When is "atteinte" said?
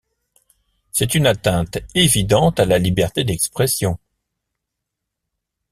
1.27-1.77